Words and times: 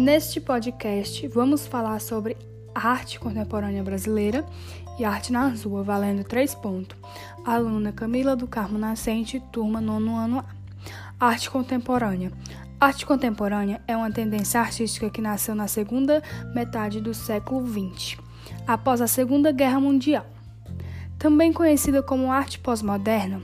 Neste 0.00 0.40
podcast, 0.40 1.28
vamos 1.28 1.66
falar 1.66 2.00
sobre 2.00 2.34
arte 2.74 3.20
contemporânea 3.20 3.82
brasileira 3.82 4.46
e 4.98 5.04
arte 5.04 5.30
na 5.30 5.48
rua, 5.48 5.82
valendo 5.82 6.24
três 6.24 6.54
pontos. 6.54 6.96
Aluna 7.44 7.92
Camila 7.92 8.34
do 8.34 8.46
Carmo 8.46 8.78
Nascente, 8.78 9.42
turma 9.52 9.78
nono 9.78 10.16
ano 10.16 10.38
A. 10.38 11.26
Arte 11.26 11.50
contemporânea. 11.50 12.32
Arte 12.80 13.04
contemporânea 13.04 13.82
é 13.86 13.94
uma 13.94 14.10
tendência 14.10 14.58
artística 14.58 15.10
que 15.10 15.20
nasceu 15.20 15.54
na 15.54 15.68
segunda 15.68 16.22
metade 16.54 16.98
do 16.98 17.12
século 17.12 17.62
XX, 17.68 18.16
após 18.66 19.02
a 19.02 19.06
Segunda 19.06 19.52
Guerra 19.52 19.80
Mundial. 19.80 20.24
Também 21.18 21.52
conhecida 21.52 22.02
como 22.02 22.32
arte 22.32 22.58
pós-moderna, 22.58 23.42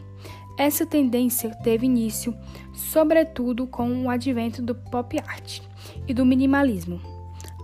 essa 0.58 0.86
tendência 0.86 1.50
teve 1.62 1.86
início, 1.86 2.36
sobretudo, 2.72 3.66
com 3.66 4.04
o 4.04 4.10
advento 4.10 4.62
do 4.62 4.74
pop 4.74 5.18
art 5.26 5.60
e 6.08 6.14
do 6.14 6.24
minimalismo. 6.24 7.00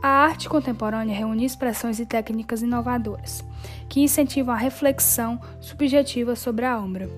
A 0.02 0.08
arte 0.08 0.48
contemporânea 0.48 1.16
reúne 1.16 1.44
expressões 1.44 2.00
e 2.00 2.06
técnicas 2.06 2.60
inovadoras 2.60 3.44
que 3.88 4.00
incentivam 4.00 4.52
a 4.52 4.58
reflexão 4.58 5.40
subjetiva 5.60 6.34
sobre 6.34 6.64
a 6.64 6.78
obra, 6.78 7.08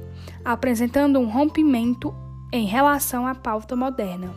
apresentando 0.45 1.19
um 1.19 1.28
rompimento 1.28 2.14
em 2.52 2.66
relação 2.66 3.27
à 3.27 3.34
pauta 3.34 3.75
moderna, 3.75 4.34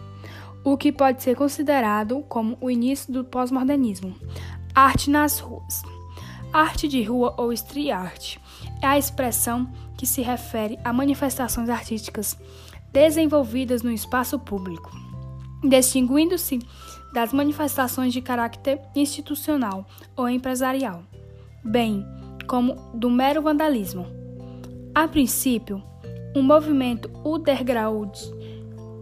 o 0.64 0.78
que 0.78 0.92
pode 0.92 1.22
ser 1.22 1.36
considerado 1.36 2.24
como 2.30 2.58
o 2.62 2.72
início 2.72 3.12
do 3.12 3.24
pós-modernismo. 3.24 4.16
Arte 4.74 5.10
nas 5.10 5.40
ruas. 5.40 5.82
Arte 6.58 6.88
de 6.88 7.04
rua 7.04 7.36
ou 7.38 7.54
street 7.54 7.92
art 7.92 8.38
é 8.82 8.88
a 8.88 8.98
expressão 8.98 9.70
que 9.96 10.08
se 10.08 10.24
refere 10.24 10.80
a 10.84 10.92
manifestações 10.92 11.70
artísticas 11.70 12.36
desenvolvidas 12.92 13.84
no 13.84 13.92
espaço 13.92 14.40
público, 14.40 14.90
distinguindo-se 15.64 16.58
das 17.14 17.32
manifestações 17.32 18.12
de 18.12 18.24
caráter 18.24 18.82
institucional 18.96 19.86
ou 20.16 20.28
empresarial, 20.28 21.04
bem 21.64 22.04
como 22.48 22.74
do 22.92 23.12
mero 23.12 23.44
vandalismo. 23.44 24.08
A 24.96 25.08
princípio, 25.08 25.84
um 26.36 26.42
movimento 26.42 27.08
underground, 27.24 28.18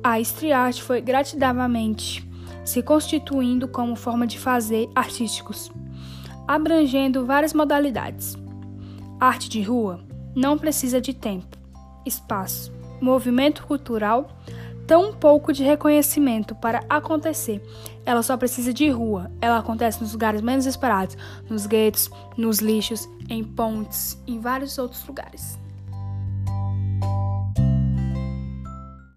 a 0.03 0.19
street 0.19 0.51
art 0.51 0.81
foi 0.81 0.99
gradativamente 0.99 2.21
se 2.65 2.83
constituindo 2.83 3.65
como 3.65 3.95
forma 3.95 4.27
de 4.27 4.37
fazer 4.37 4.89
artísticos, 4.93 5.71
abrangendo 6.47 7.25
várias 7.25 7.53
modalidades. 7.53 8.37
Arte 9.19 9.49
de 9.49 9.61
rua 9.61 10.01
não 10.35 10.57
precisa 10.57 10.99
de 10.99 11.13
tempo, 11.13 11.57
espaço, 12.05 12.71
movimento 13.01 13.65
cultural, 13.65 14.29
tão 14.85 15.13
pouco 15.13 15.51
de 15.51 15.63
reconhecimento 15.63 16.53
para 16.55 16.83
acontecer. 16.89 17.61
Ela 18.05 18.21
só 18.21 18.37
precisa 18.37 18.73
de 18.73 18.89
rua. 18.89 19.31
Ela 19.41 19.57
acontece 19.57 20.01
nos 20.01 20.13
lugares 20.13 20.41
menos 20.41 20.65
esperados, 20.65 21.17
nos 21.49 21.65
guetos, 21.65 22.09
nos 22.37 22.59
lixos, 22.59 23.09
em 23.29 23.43
pontes, 23.43 24.21
em 24.27 24.39
vários 24.39 24.77
outros 24.77 25.05
lugares. 25.07 25.57